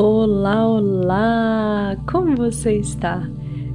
Olá, 0.00 0.64
olá! 0.64 1.96
Como 2.08 2.36
você 2.36 2.74
está? 2.74 3.28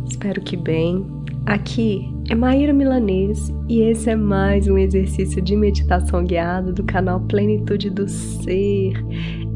Espero 0.06 0.40
que 0.40 0.56
bem. 0.56 1.06
Aqui 1.46 2.10
é 2.30 2.36
Maíra 2.36 2.72
Milanês 2.72 3.54
e 3.68 3.82
esse 3.82 4.10
é 4.10 4.16
mais 4.16 4.66
um 4.70 4.78
exercício 4.78 5.42
de 5.42 5.54
meditação 5.54 6.24
guiada 6.24 6.72
do 6.72 6.82
canal 6.86 7.20
Plenitude 7.20 7.90
do 7.90 8.08
Ser. 8.08 8.94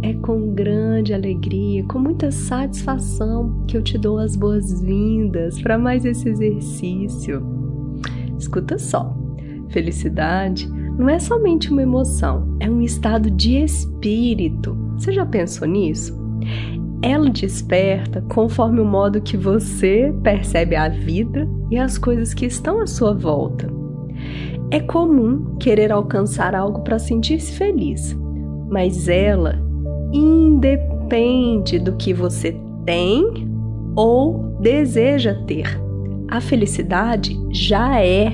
É 0.02 0.14
com 0.16 0.54
grande 0.54 1.14
alegria, 1.14 1.86
com 1.86 2.00
muita 2.00 2.32
satisfação 2.32 3.64
que 3.66 3.78
eu 3.78 3.82
te 3.82 3.98
dou 3.98 4.18
as 4.18 4.36
boas-vindas 4.36 5.62
para 5.62 5.78
mais 5.78 6.04
esse 6.04 6.28
exercício. 6.28 7.48
Escuta 8.38 8.78
só: 8.78 9.18
felicidade 9.70 10.68
não 11.00 11.08
é 11.08 11.18
somente 11.18 11.72
uma 11.72 11.84
emoção, 11.84 12.58
é 12.60 12.70
um 12.70 12.82
estado 12.82 13.32
de 13.32 13.56
espírito. 13.56 14.78
Você 14.98 15.14
já 15.14 15.26
pensou 15.26 15.66
nisso? 15.66 16.17
Ela 17.02 17.30
desperta 17.30 18.24
conforme 18.30 18.80
o 18.80 18.86
modo 18.86 19.22
que 19.22 19.38
você 19.38 20.14
percebe 20.24 20.76
a 20.76 20.90
vida 20.90 21.48
e 21.70 21.78
as 21.78 21.98
coisas 21.98 22.34
que 22.34 22.46
estão 22.46 22.82
à 22.82 22.88
sua 22.88 23.14
volta. 23.14 23.70
É 24.72 24.80
comum 24.80 25.56
querer 25.60 25.92
alcançar 25.92 26.56
algo 26.56 26.82
para 26.82 27.00
sentir-se 27.00 27.54
feliz, 27.54 28.18
mas 28.70 29.08
ela 29.08 29.62
independe 30.12 31.80
do 31.80 31.96
que 31.96 32.14
você 32.14 32.60
tem 32.86 33.48
ou 33.96 34.58
deseja 34.60 35.36
ter. 35.46 35.80
A 36.30 36.42
felicidade 36.42 37.40
já 37.52 38.02
é. 38.02 38.34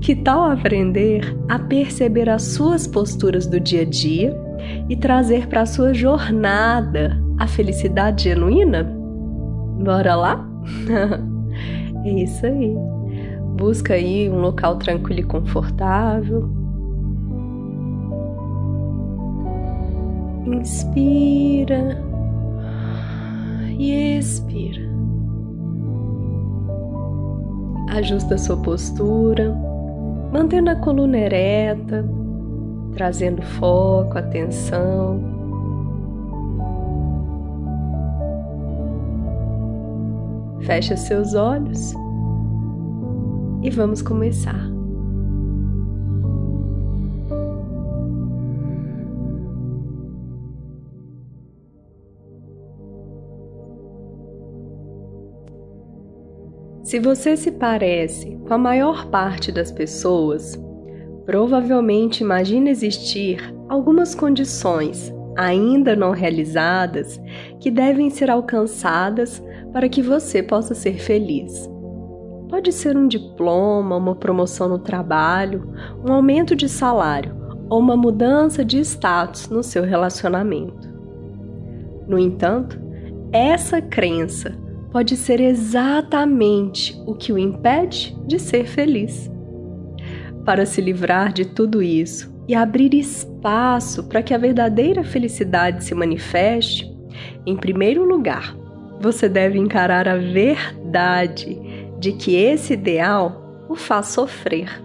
Que 0.00 0.14
tal 0.14 0.50
aprender 0.50 1.34
a 1.48 1.58
perceber 1.58 2.28
as 2.28 2.42
suas 2.42 2.86
posturas 2.86 3.46
do 3.46 3.58
dia 3.58 3.82
a 3.82 3.84
dia 3.84 4.36
e 4.88 4.94
trazer 4.94 5.48
para 5.48 5.62
a 5.62 5.66
sua 5.66 5.94
jornada 5.94 7.23
a 7.38 7.46
felicidade 7.46 8.24
genuína? 8.24 8.84
Bora 9.82 10.14
lá? 10.14 10.48
é 12.04 12.10
isso 12.10 12.46
aí. 12.46 12.74
Busca 13.56 13.94
aí 13.94 14.28
um 14.28 14.40
local 14.40 14.76
tranquilo 14.76 15.20
e 15.20 15.24
confortável. 15.24 16.50
Inspira 20.46 21.98
e 23.78 24.18
expira. 24.18 24.82
Ajusta 27.90 28.36
sua 28.36 28.56
postura, 28.56 29.54
mantendo 30.32 30.70
a 30.70 30.76
coluna 30.76 31.16
ereta, 31.16 32.04
trazendo 32.94 33.40
foco, 33.42 34.18
atenção. 34.18 35.33
Fecha 40.64 40.96
seus 40.96 41.34
olhos 41.34 41.92
e 43.62 43.70
vamos 43.70 44.02
começar. 44.02 44.72
Se 56.82 57.00
você 57.00 57.36
se 57.36 57.50
parece 57.50 58.36
com 58.46 58.54
a 58.54 58.58
maior 58.58 59.06
parte 59.06 59.50
das 59.50 59.72
pessoas, 59.72 60.58
Provavelmente 61.24 62.22
imagina 62.22 62.68
existir 62.68 63.38
algumas 63.68 64.14
condições 64.14 65.12
ainda 65.36 65.96
não 65.96 66.12
realizadas 66.12 67.20
que 67.58 67.70
devem 67.70 68.10
ser 68.10 68.30
alcançadas 68.30 69.42
para 69.74 69.88
que 69.88 70.00
você 70.00 70.40
possa 70.40 70.72
ser 70.72 71.00
feliz. 71.00 71.68
Pode 72.48 72.70
ser 72.70 72.96
um 72.96 73.08
diploma, 73.08 73.96
uma 73.96 74.14
promoção 74.14 74.68
no 74.68 74.78
trabalho, 74.78 75.68
um 76.06 76.12
aumento 76.12 76.54
de 76.54 76.68
salário 76.68 77.34
ou 77.68 77.80
uma 77.80 77.96
mudança 77.96 78.64
de 78.64 78.78
status 78.78 79.48
no 79.48 79.64
seu 79.64 79.82
relacionamento. 79.82 80.88
No 82.06 82.16
entanto, 82.16 82.80
essa 83.32 83.82
crença 83.82 84.56
pode 84.92 85.16
ser 85.16 85.40
exatamente 85.40 86.96
o 87.04 87.16
que 87.16 87.32
o 87.32 87.38
impede 87.38 88.16
de 88.28 88.38
ser 88.38 88.66
feliz 88.66 89.28
para 90.44 90.64
se 90.66 90.80
livrar 90.80 91.32
de 91.32 91.46
tudo 91.46 91.82
isso 91.82 92.32
e 92.46 92.54
abrir 92.54 92.94
espaço 92.94 94.04
para 94.04 94.22
que 94.22 94.32
a 94.32 94.38
verdadeira 94.38 95.02
felicidade 95.02 95.82
se 95.82 95.96
manifeste, 95.96 96.94
em 97.44 97.56
primeiro 97.56 98.04
lugar, 98.04 98.54
você 99.04 99.28
deve 99.28 99.58
encarar 99.58 100.08
a 100.08 100.16
verdade 100.16 101.60
de 101.98 102.12
que 102.12 102.34
esse 102.34 102.72
ideal 102.72 103.66
o 103.68 103.76
faz 103.76 104.08
sofrer. 104.08 104.82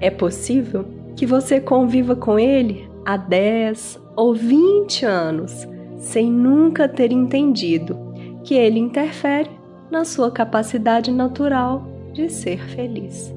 É 0.00 0.10
possível 0.10 0.86
que 1.14 1.26
você 1.26 1.60
conviva 1.60 2.16
com 2.16 2.38
ele 2.38 2.88
há 3.04 3.18
10 3.18 4.00
ou 4.16 4.34
20 4.34 5.04
anos 5.04 5.68
sem 5.98 6.32
nunca 6.32 6.88
ter 6.88 7.12
entendido 7.12 7.94
que 8.42 8.54
ele 8.54 8.78
interfere 8.78 9.50
na 9.90 10.06
sua 10.06 10.30
capacidade 10.30 11.10
natural 11.10 11.86
de 12.14 12.30
ser 12.30 12.58
feliz. 12.70 13.34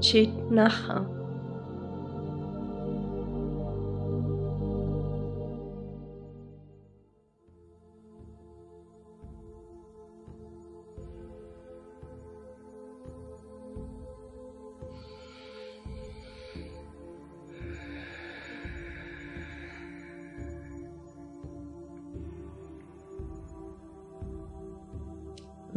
Chit 0.00 0.32
Naham. 0.50 1.17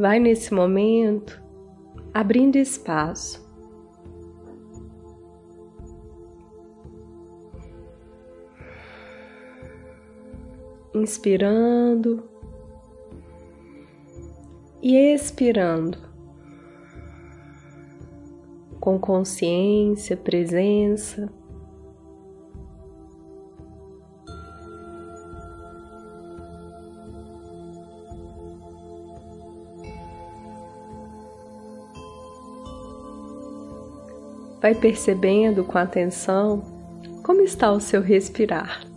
Vai 0.02 0.18
nesse 0.18 0.52
momento 0.52 1.40
abrindo 2.12 2.56
espaço 2.56 3.40
inspirando 10.92 12.28
e 14.82 14.96
expirando, 15.14 15.96
com 18.80 18.98
consciência, 18.98 20.16
presença. 20.16 21.32
Vai 34.62 34.76
percebendo 34.76 35.64
com 35.64 35.76
atenção 35.76 36.62
como 37.24 37.42
está 37.42 37.72
o 37.72 37.80
seu 37.80 38.00
respirar. 38.00 38.92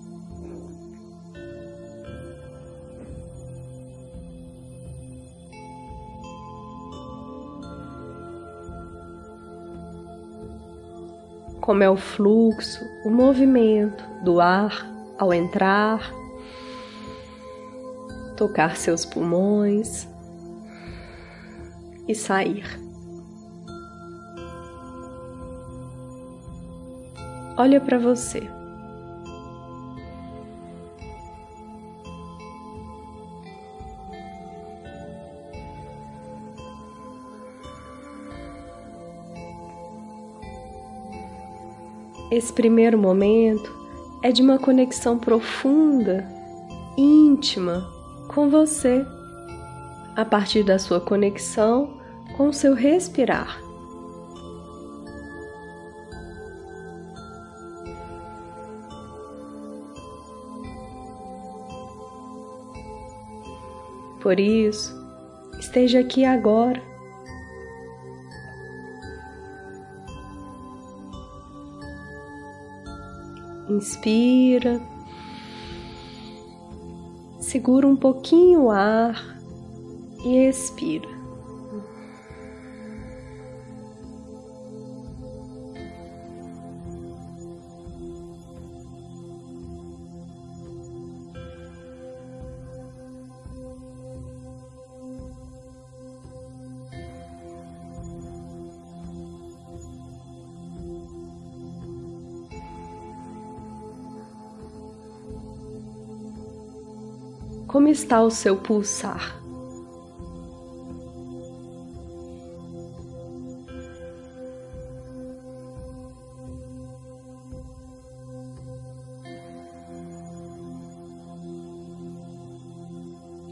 como 11.66 11.82
é 11.82 11.90
o 11.90 11.98
fluxo, 11.98 12.86
o 13.04 13.10
movimento 13.10 14.04
do 14.24 14.40
ar 14.40 14.88
ao 15.18 15.34
entrar, 15.34 16.14
tocar 18.38 18.78
seus 18.78 19.04
pulmões 19.04 20.08
e 22.08 22.14
sair. 22.14 22.85
Olha 27.58 27.80
para 27.80 27.98
você. 27.98 28.50
Esse 42.30 42.52
primeiro 42.52 42.98
momento 42.98 43.74
é 44.22 44.30
de 44.30 44.42
uma 44.42 44.60
conexão 44.60 45.18
profunda, 45.18 46.28
íntima 46.98 47.90
com 48.28 48.50
você, 48.50 49.06
a 50.16 50.26
partir 50.26 50.64
da 50.64 50.78
sua 50.78 51.00
conexão 51.00 51.98
com 52.36 52.50
o 52.50 52.54
seu 52.54 52.74
respirar. 52.74 53.65
Por 64.26 64.40
isso, 64.40 64.92
esteja 65.60 66.00
aqui 66.00 66.26
agora. 66.26 66.82
Inspira, 73.70 74.82
segura 77.40 77.86
um 77.86 77.96
pouquinho 77.96 78.64
o 78.64 78.72
ar 78.72 79.38
e 80.26 80.38
expira. 80.48 81.15
Como 107.76 107.90
está 107.90 108.24
o 108.24 108.32
seu 108.32 108.56
pulsar? 108.56 109.38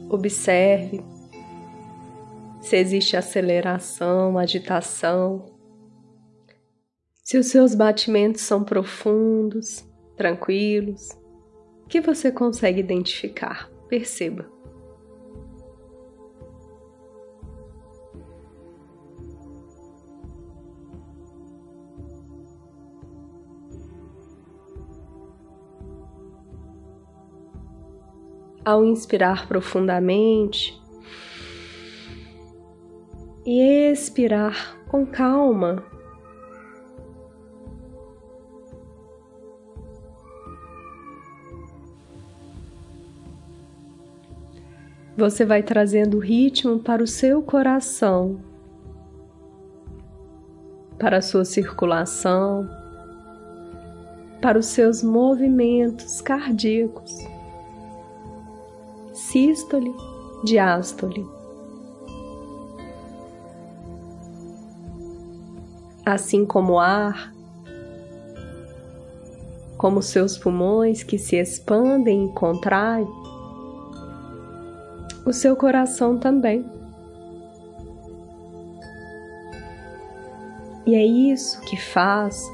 Observe 0.09 1.03
se 2.61 2.77
existe 2.77 3.17
aceleração, 3.17 4.37
agitação, 4.37 5.47
se 7.21 7.37
os 7.37 7.47
seus 7.47 7.75
batimentos 7.75 8.43
são 8.43 8.63
profundos, 8.63 9.85
tranquilos, 10.15 11.09
que 11.89 11.99
você 11.99 12.31
consegue 12.31 12.79
identificar. 12.79 13.72
Perceba. 13.94 14.50
Ao 28.66 28.84
inspirar 28.84 29.48
profundamente 29.48 30.81
e 33.45 33.92
expirar 33.92 34.75
com 34.88 35.06
calma, 35.06 35.93
Você 45.15 45.45
vai 45.45 45.62
trazendo 45.62 46.18
ritmo 46.18 46.80
para 46.80 47.04
o 47.04 47.07
seu 47.07 47.44
coração, 47.44 48.39
para 50.98 51.18
a 51.18 51.21
sua 51.21 51.45
circulação, 51.45 52.68
para 54.42 54.57
os 54.57 54.65
seus 54.65 55.04
movimentos 55.04 56.19
cardíacos. 56.19 57.15
Sístole, 59.13 59.94
diástole. 60.44 61.24
Assim 66.04 66.44
como 66.44 66.74
o 66.74 66.80
ar, 66.80 67.31
como 69.77 70.01
seus 70.01 70.39
pulmões 70.39 71.04
que 71.04 71.19
se 71.19 71.36
expandem 71.36 72.25
e 72.25 72.33
contraem, 72.33 73.07
o 75.25 75.31
seu 75.31 75.55
coração 75.55 76.17
também. 76.17 76.65
E 80.85 80.95
é 80.95 81.05
isso 81.05 81.61
que 81.61 81.77
faz 81.77 82.45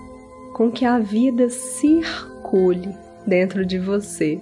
com 0.54 0.72
que 0.72 0.86
a 0.86 1.00
vida 1.00 1.50
circule 1.50 2.96
dentro 3.26 3.66
de 3.66 3.80
você. 3.80 4.40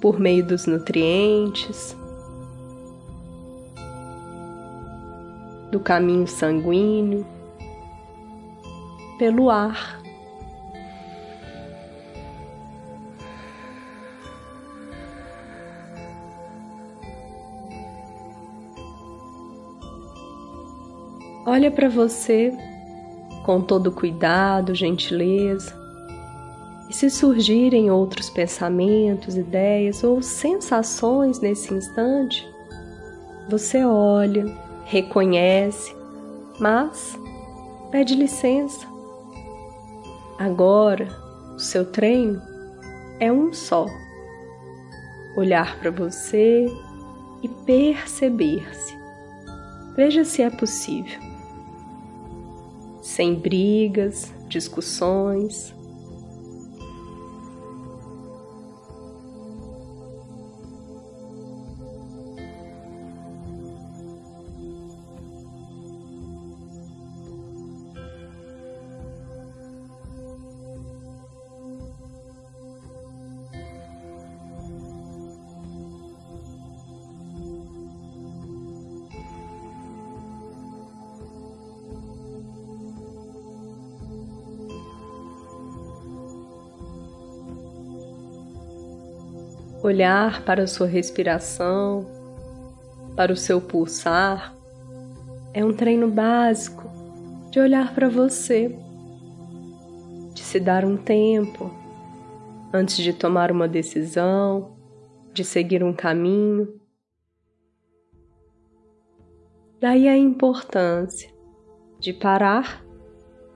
Por 0.00 0.18
meio 0.18 0.44
dos 0.44 0.66
nutrientes, 0.66 1.96
do 5.70 5.78
caminho 5.78 6.26
sanguíneo, 6.26 7.26
pelo 9.18 9.48
ar. 9.48 10.01
Olha 21.44 21.72
para 21.72 21.88
você 21.88 22.56
com 23.44 23.60
todo 23.60 23.90
cuidado, 23.90 24.76
gentileza. 24.76 25.74
E 26.88 26.94
se 26.94 27.10
surgirem 27.10 27.90
outros 27.90 28.30
pensamentos, 28.30 29.36
ideias 29.36 30.04
ou 30.04 30.22
sensações 30.22 31.40
nesse 31.40 31.74
instante, 31.74 32.48
você 33.48 33.84
olha, 33.84 34.46
reconhece, 34.84 35.92
mas 36.60 37.18
pede 37.90 38.14
licença. 38.14 38.86
Agora, 40.38 41.08
o 41.56 41.58
seu 41.58 41.84
treino 41.84 42.40
é 43.18 43.32
um 43.32 43.52
só: 43.52 43.86
olhar 45.36 45.76
para 45.80 45.90
você 45.90 46.66
e 47.42 47.48
perceber-se. 47.48 48.96
Veja 49.96 50.24
se 50.24 50.40
é 50.40 50.48
possível 50.48 51.31
sem 53.12 53.34
brigas, 53.34 54.32
discussões. 54.48 55.74
Olhar 89.82 90.44
para 90.44 90.62
a 90.62 90.66
sua 90.66 90.86
respiração, 90.86 92.06
para 93.16 93.32
o 93.32 93.36
seu 93.36 93.60
pulsar, 93.60 94.54
é 95.52 95.64
um 95.64 95.72
treino 95.72 96.08
básico 96.08 96.90
de 97.50 97.60
olhar 97.60 97.94
para 97.94 98.08
você, 98.08 98.74
de 100.32 100.40
se 100.40 100.60
dar 100.60 100.84
um 100.84 100.96
tempo 100.96 101.70
antes 102.72 102.96
de 102.96 103.12
tomar 103.12 103.52
uma 103.52 103.68
decisão, 103.68 104.72
de 105.34 105.44
seguir 105.44 105.84
um 105.84 105.92
caminho. 105.92 106.80
Daí 109.78 110.08
a 110.08 110.16
importância 110.16 111.30
de 111.98 112.12
parar 112.12 112.82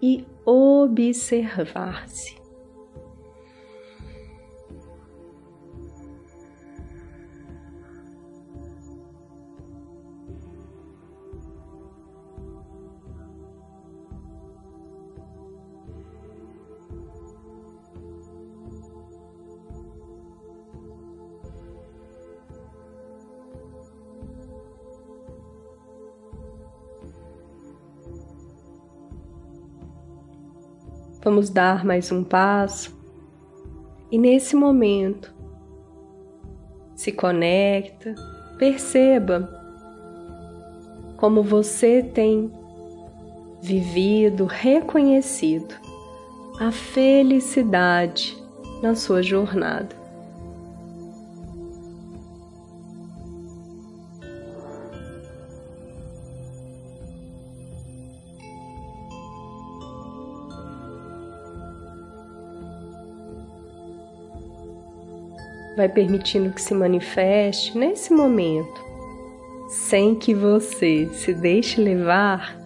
e 0.02 0.26
observar-se. 0.45 2.45
Vamos 31.26 31.50
dar 31.50 31.85
mais 31.85 32.12
um 32.12 32.23
passo 32.23 32.97
e 34.12 34.16
nesse 34.16 34.54
momento 34.54 35.35
se 36.95 37.11
conecta, 37.11 38.14
perceba 38.56 39.50
como 41.16 41.42
você 41.42 42.00
tem 42.00 42.49
vivido, 43.61 44.45
reconhecido 44.45 45.75
a 46.61 46.71
felicidade 46.71 48.40
na 48.80 48.95
sua 48.95 49.21
jornada. 49.21 50.05
Vai 65.76 65.88
permitindo 65.88 66.50
que 66.50 66.62
se 66.62 66.75
manifeste 66.75 67.76
nesse 67.76 68.12
momento, 68.12 68.85
sem 69.68 70.14
que 70.14 70.35
você 70.35 71.06
se 71.12 71.35
deixe 71.35 71.80
levar, 71.80 72.56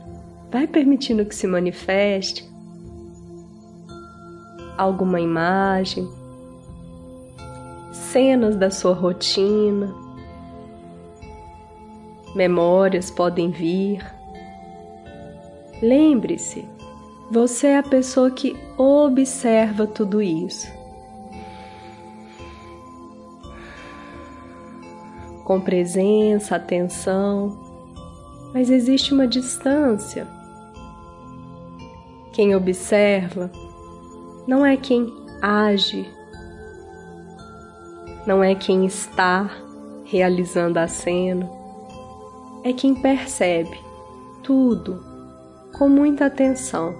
vai 0.50 0.66
permitindo 0.66 1.24
que 1.24 1.34
se 1.34 1.46
manifeste 1.46 2.48
alguma 4.76 5.20
imagem, 5.20 6.08
cenas 7.92 8.56
da 8.56 8.70
sua 8.70 8.94
rotina, 8.94 9.92
memórias 12.34 13.10
podem 13.10 13.50
vir. 13.50 14.04
Lembre-se, 15.82 16.64
você 17.30 17.68
é 17.68 17.78
a 17.78 17.82
pessoa 17.82 18.30
que 18.30 18.56
observa 18.76 19.86
tudo 19.86 20.22
isso. 20.22 20.79
Com 25.50 25.60
presença, 25.60 26.54
atenção, 26.54 27.58
mas 28.54 28.70
existe 28.70 29.12
uma 29.12 29.26
distância. 29.26 30.24
Quem 32.32 32.54
observa 32.54 33.50
não 34.46 34.64
é 34.64 34.76
quem 34.76 35.12
age, 35.42 36.08
não 38.24 38.44
é 38.44 38.54
quem 38.54 38.86
está 38.86 39.50
realizando 40.04 40.78
a 40.78 40.86
cena, 40.86 41.50
é 42.62 42.72
quem 42.72 42.94
percebe 42.94 43.76
tudo 44.44 45.04
com 45.76 45.88
muita 45.88 46.26
atenção. 46.26 46.94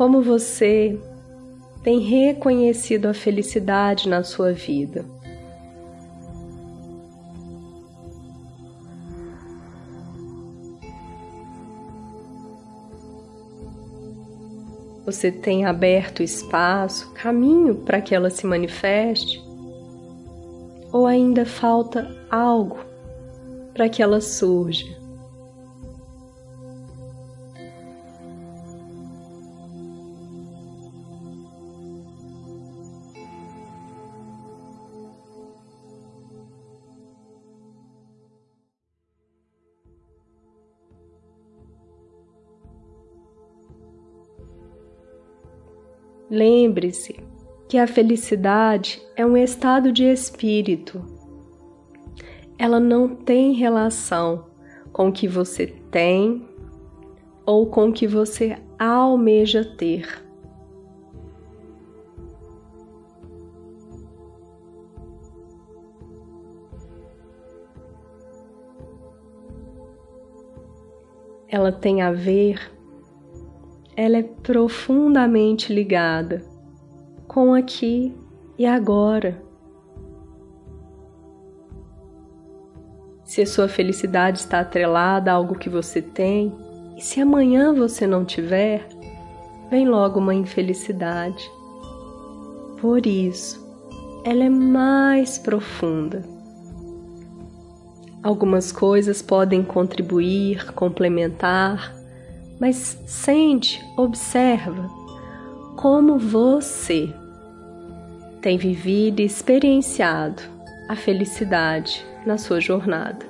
Como 0.00 0.22
você 0.22 0.98
tem 1.82 1.98
reconhecido 1.98 3.04
a 3.04 3.12
felicidade 3.12 4.08
na 4.08 4.22
sua 4.22 4.50
vida. 4.50 5.04
Você 15.04 15.30
tem 15.30 15.66
aberto 15.66 16.22
espaço, 16.22 17.12
caminho 17.12 17.74
para 17.74 18.00
que 18.00 18.14
ela 18.14 18.30
se 18.30 18.46
manifeste? 18.46 19.44
Ou 20.90 21.06
ainda 21.06 21.44
falta 21.44 22.08
algo 22.30 22.78
para 23.74 23.86
que 23.86 24.02
ela 24.02 24.22
surja? 24.22 24.99
Lembre-se 46.70 47.18
que 47.68 47.76
a 47.76 47.84
felicidade 47.84 49.02
é 49.16 49.26
um 49.26 49.36
estado 49.36 49.90
de 49.90 50.04
espírito. 50.04 51.04
Ela 52.56 52.78
não 52.78 53.08
tem 53.08 53.54
relação 53.54 54.46
com 54.92 55.08
o 55.08 55.12
que 55.12 55.26
você 55.26 55.66
tem 55.66 56.48
ou 57.44 57.66
com 57.66 57.88
o 57.88 57.92
que 57.92 58.06
você 58.06 58.56
almeja 58.78 59.64
ter. 59.64 60.06
Ela 71.48 71.72
tem 71.72 72.00
a 72.00 72.12
ver 72.12 72.60
ela 74.02 74.16
é 74.16 74.22
profundamente 74.22 75.74
ligada 75.74 76.42
com 77.30 77.54
aqui 77.54 78.12
e 78.58 78.66
agora. 78.66 79.40
Se 83.22 83.40
a 83.40 83.46
sua 83.46 83.68
felicidade 83.68 84.40
está 84.40 84.58
atrelada 84.58 85.30
a 85.30 85.34
algo 85.34 85.56
que 85.56 85.70
você 85.70 86.02
tem, 86.02 86.52
e 86.96 87.00
se 87.00 87.20
amanhã 87.20 87.72
você 87.72 88.04
não 88.04 88.24
tiver, 88.24 88.84
vem 89.70 89.88
logo 89.88 90.18
uma 90.18 90.34
infelicidade. 90.34 91.48
Por 92.80 93.06
isso, 93.06 93.64
ela 94.24 94.42
é 94.42 94.50
mais 94.50 95.38
profunda. 95.38 96.24
Algumas 98.24 98.72
coisas 98.72 99.22
podem 99.22 99.62
contribuir, 99.62 100.72
complementar, 100.72 101.94
mas 102.58 103.00
sente, 103.06 103.80
observa 103.96 104.99
como 105.80 106.18
você 106.18 107.10
tem 108.42 108.58
vivido 108.58 109.20
e 109.20 109.24
experienciado 109.24 110.42
a 110.90 110.94
felicidade 110.94 112.04
na 112.26 112.36
sua 112.36 112.60
jornada. 112.60 113.29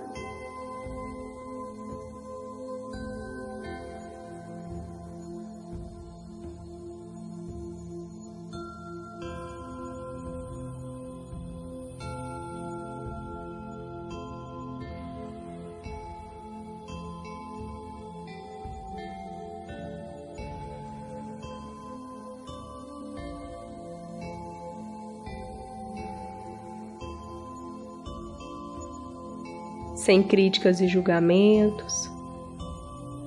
Sem 30.00 30.23
críticas 30.23 30.80
e 30.80 30.88
julgamentos. 30.88 32.11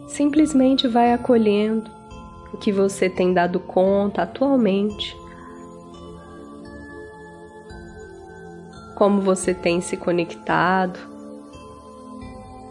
Simplesmente 0.07 0.87
vai 0.87 1.13
acolhendo 1.13 1.89
o 2.51 2.57
que 2.57 2.71
você 2.71 3.09
tem 3.09 3.31
dado 3.31 3.59
conta 3.59 4.23
atualmente. 4.23 5.15
Como 8.95 9.21
você 9.21 9.53
tem 9.53 9.81
se 9.81 9.97
conectado 9.97 10.99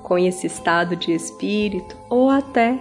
com 0.03 0.19
esse 0.19 0.49
estado 0.49 0.97
de 0.97 1.13
espírito, 1.13 1.97
ou 2.11 2.29
até 2.29 2.81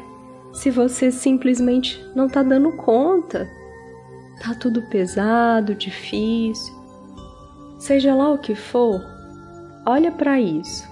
se 0.53 0.71
você 0.71 1.11
simplesmente 1.11 2.03
não 2.15 2.25
está 2.25 2.41
dando 2.41 2.71
conta, 2.73 3.47
tá 4.41 4.55
tudo 4.55 4.81
pesado, 4.89 5.75
difícil, 5.75 6.73
seja 7.77 8.15
lá 8.15 8.31
o 8.31 8.39
que 8.39 8.55
for, 8.55 8.99
olha 9.85 10.11
para 10.11 10.41
isso 10.41 10.90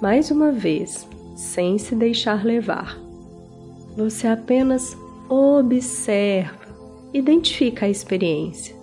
mais 0.00 0.30
uma 0.30 0.52
vez, 0.52 1.08
sem 1.34 1.78
se 1.78 1.94
deixar 1.94 2.44
levar. 2.44 2.98
Você 3.96 4.26
apenas 4.26 4.96
observa, 5.28 6.66
identifica 7.12 7.86
a 7.86 7.88
experiência. 7.88 8.75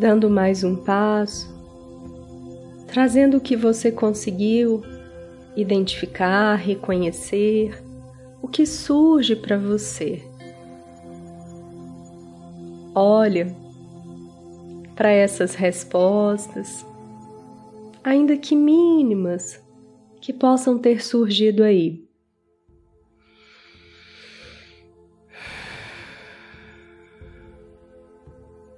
Dando 0.00 0.30
mais 0.30 0.64
um 0.64 0.76
passo, 0.76 1.54
trazendo 2.86 3.36
o 3.36 3.40
que 3.40 3.54
você 3.54 3.92
conseguiu 3.92 4.82
identificar, 5.54 6.54
reconhecer, 6.54 7.84
o 8.40 8.48
que 8.48 8.64
surge 8.64 9.36
para 9.36 9.58
você. 9.58 10.22
Olha 12.94 13.54
para 14.96 15.10
essas 15.10 15.54
respostas, 15.54 16.86
ainda 18.02 18.38
que 18.38 18.56
mínimas, 18.56 19.62
que 20.18 20.32
possam 20.32 20.78
ter 20.78 21.02
surgido 21.02 21.62
aí. 21.62 22.08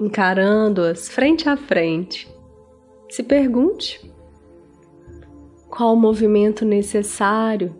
Encarando-as 0.02 1.08
frente 1.08 1.48
a 1.48 1.56
frente, 1.56 2.28
se 3.08 3.22
pergunte 3.22 4.12
qual 5.70 5.94
o 5.94 5.96
movimento 5.96 6.64
necessário, 6.64 7.72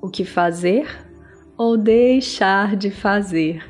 o 0.00 0.08
que 0.08 0.24
fazer 0.24 0.88
ou 1.54 1.76
deixar 1.76 2.76
de 2.76 2.90
fazer, 2.90 3.62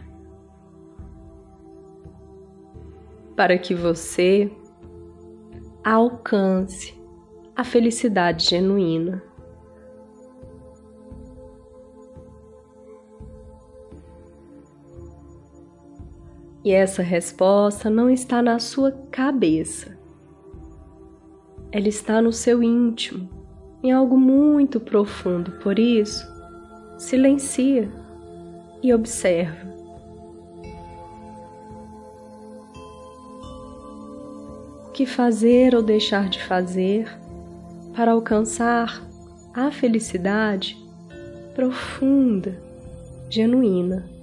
para 3.35 3.59
que 3.59 3.75
você 3.75 4.49
alcance 5.83 6.95
a 7.57 7.65
felicidade 7.65 8.51
genuína. 8.51 9.21
E 16.69 16.71
essa 16.71 17.03
resposta 17.03 17.89
não 17.89 18.11
está 18.11 18.43
na 18.43 18.59
sua 18.59 18.93
cabeça. 19.11 19.97
Ela 21.73 21.89
está 21.89 22.21
no 22.21 22.31
seu 22.31 22.63
íntimo, 22.63 23.27
em 23.83 23.91
algo 23.91 24.19
muito 24.19 24.79
profundo. 24.79 25.53
Por 25.63 25.79
isso, 25.79 26.31
silencia 26.99 27.91
e 28.83 28.93
observa. 28.93 29.67
O 34.89 34.91
que 34.93 35.07
fazer 35.07 35.75
ou 35.75 35.83
deixar 35.83 36.29
de 36.29 36.45
fazer 36.45 37.09
para 37.97 38.13
alcançar 38.13 39.03
a 39.55 39.71
felicidade 39.71 40.77
profunda, 41.55 42.61
genuína. 43.31 44.18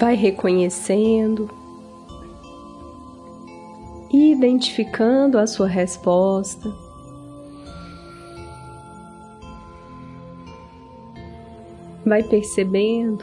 Vai 0.00 0.14
reconhecendo, 0.14 1.50
identificando 4.10 5.38
a 5.38 5.46
sua 5.46 5.68
resposta. 5.68 6.74
Vai 12.06 12.22
percebendo 12.22 13.22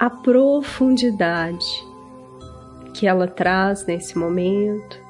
a 0.00 0.08
profundidade 0.08 1.66
que 2.94 3.06
ela 3.06 3.28
traz 3.28 3.84
nesse 3.84 4.16
momento. 4.16 5.03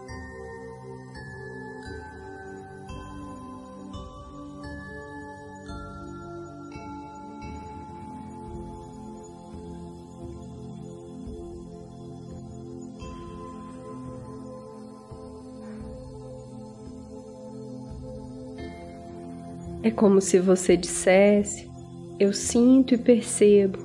É 19.85 19.90
como 19.90 20.18
se 20.18 20.40
você 20.40 20.79
dissesse: 20.79 21.70
Eu 22.18 22.33
sinto 22.33 22.94
e 22.94 22.99
percebo 22.99 23.79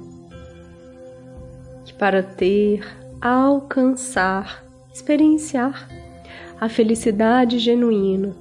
que 1.83 1.93
para 1.93 2.23
ter, 2.23 2.88
alcançar, 3.19 4.63
experienciar 4.93 5.89
a 6.57 6.69
felicidade 6.69 7.59
genuína, 7.59 8.33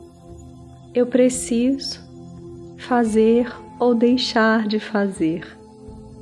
eu 0.95 1.05
preciso 1.05 2.01
fazer 2.79 3.53
ou 3.81 3.93
deixar 3.93 4.69
de 4.69 4.79
fazer 4.79 5.45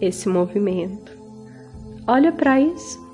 esse 0.01 0.31
movimento. 0.31 1.13
Olha 2.07 2.33
para 2.33 2.59
isso. 2.59 3.06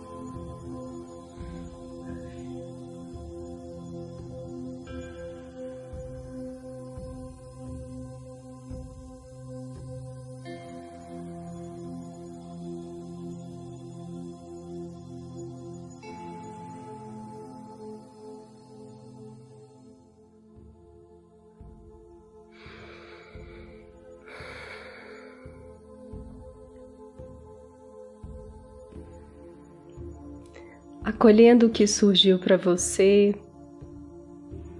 Acolhendo 31.05 31.67
o 31.67 31.71
que 31.71 31.87
surgiu 31.87 32.39
para 32.39 32.57
você, 32.57 33.35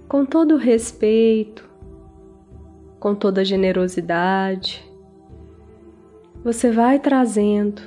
com 0.07 0.25
todo 0.25 0.55
o 0.55 0.57
respeito, 0.57 1.69
com 2.99 3.13
toda 3.13 3.43
generosidade, 3.43 4.83
você 6.43 6.71
vai 6.71 6.99
trazendo 6.99 7.81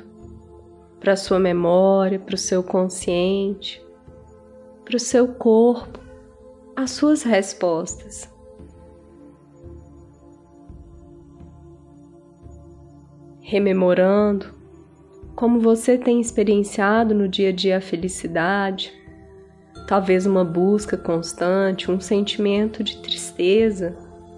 para 0.99 1.17
sua 1.17 1.39
memória, 1.39 2.19
para 2.19 2.35
o 2.35 2.39
seu 2.39 2.63
consciente, 2.63 3.83
para 4.85 4.97
o 4.97 5.01
seu 5.01 5.29
corpo, 5.29 6.01
as 6.75 6.91
suas 6.91 7.23
respostas. 7.23 8.31
Rememorando 13.41 14.56
como 15.37 15.61
você 15.61 15.99
tem 15.99 16.19
experienciado 16.19 17.15
no 17.15 17.29
dia 17.29 17.51
a 17.51 17.53
dia 17.53 17.77
a 17.77 17.81
felicidade, 17.81 18.91
talvez 19.87 20.25
uma 20.25 20.43
busca 20.43 20.97
constante, 20.97 21.91
um 21.91 22.01
sentimento 22.01 22.83
de 22.83 22.97
tristeza, 22.97 23.95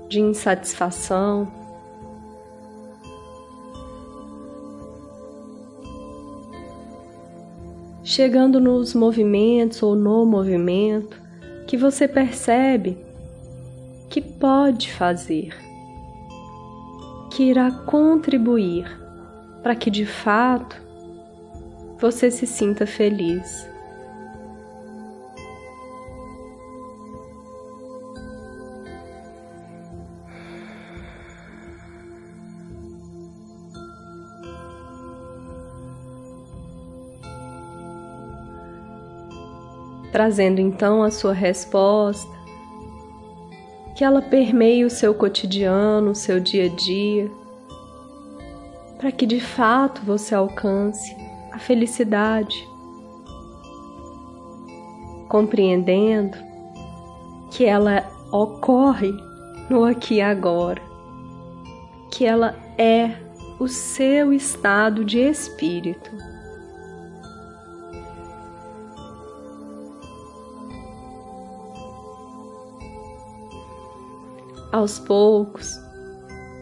de 0.08 0.20
insatisfação. 0.20 1.46
Chegando 8.02 8.60
nos 8.60 8.92
movimentos 8.92 9.80
ou 9.84 9.94
no 9.94 10.26
movimento 10.26 11.22
que 11.68 11.76
você 11.76 12.08
percebe 12.08 12.98
que 14.10 14.20
pode 14.20 14.90
fazer, 14.90 15.54
que 17.30 17.44
irá 17.44 17.70
contribuir 17.70 18.84
para 19.62 19.76
que 19.76 19.90
de 19.90 20.06
fato 20.06 20.87
você 22.00 22.30
se 22.30 22.46
sinta 22.46 22.86
feliz. 22.86 23.68
Trazendo 40.12 40.60
então 40.60 41.02
a 41.02 41.10
sua 41.10 41.32
resposta 41.32 42.38
que 43.94 44.04
ela 44.04 44.22
permeie 44.22 44.84
o 44.84 44.90
seu 44.90 45.12
cotidiano, 45.12 46.12
o 46.12 46.14
seu 46.14 46.38
dia 46.38 46.66
a 46.66 46.68
dia, 46.68 47.28
para 48.96 49.10
que 49.10 49.26
de 49.26 49.40
fato 49.40 50.00
você 50.02 50.36
alcance 50.36 51.27
a 51.58 51.60
felicidade, 51.60 52.68
compreendendo 55.28 56.38
que 57.50 57.64
ela 57.64 58.08
ocorre 58.30 59.12
no 59.68 59.84
aqui 59.84 60.14
e 60.14 60.20
agora, 60.20 60.80
que 62.12 62.24
ela 62.24 62.54
é 62.78 63.16
o 63.58 63.66
seu 63.66 64.32
estado 64.32 65.04
de 65.04 65.18
espírito. 65.18 66.12
Aos 74.70 75.00
poucos, 75.00 75.76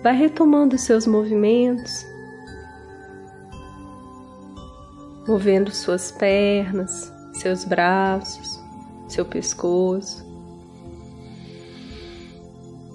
vai 0.03 0.17
retomando 0.17 0.79
seus 0.79 1.07
movimentos, 1.07 2.16
movendo 5.27 5.71
suas 5.71 6.13
pernas, 6.13 7.13
seus 7.33 7.65
braços, 7.65 8.61
seu 9.09 9.25
pescoço. 9.25 10.25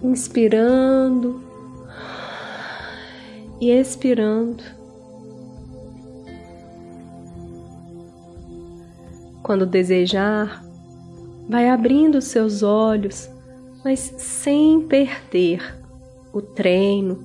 Inspirando 0.04 1.42
e 3.60 3.70
expirando. 3.70 4.64
Quando 9.44 9.66
desejar, 9.66 10.64
vai 11.48 11.70
abrindo 11.70 12.22
seus 12.22 12.64
olhos, 12.64 13.30
mas 13.84 14.00
sem 14.18 14.82
perder 14.82 15.78
o 16.34 16.42
treino, 16.42 17.24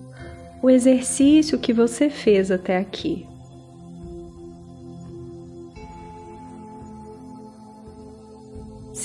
o 0.63 0.69
exercício 0.69 1.59
que 1.59 1.73
você 1.73 2.11
fez 2.11 2.51
até 2.51 2.77
aqui. 2.77 3.27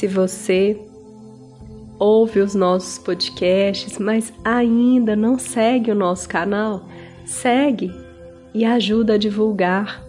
Se 0.01 0.07
você 0.07 0.81
ouve 1.99 2.39
os 2.39 2.55
nossos 2.55 2.97
podcasts, 2.97 3.99
mas 3.99 4.33
ainda 4.43 5.15
não 5.15 5.37
segue 5.37 5.91
o 5.91 5.95
nosso 5.95 6.27
canal, 6.27 6.87
segue 7.23 7.93
e 8.51 8.65
ajuda 8.65 9.13
a 9.13 9.17
divulgar. 9.19 10.03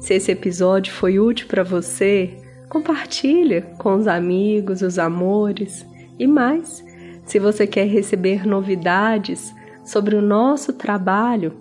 Se 0.00 0.14
esse 0.14 0.32
episódio 0.32 0.92
foi 0.92 1.20
útil 1.20 1.46
para 1.46 1.62
você, 1.62 2.36
compartilha 2.68 3.62
com 3.78 3.94
os 3.94 4.08
amigos, 4.08 4.82
os 4.82 4.98
amores 4.98 5.86
e 6.18 6.26
mais. 6.26 6.84
Se 7.24 7.38
você 7.38 7.68
quer 7.68 7.86
receber 7.86 8.44
novidades 8.44 9.54
sobre 9.84 10.16
o 10.16 10.20
nosso 10.20 10.72
trabalho, 10.72 11.52